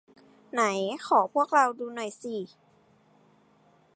[0.51, 0.61] ไหน
[1.07, 2.35] ขอพวกเราดูหน่อยสิ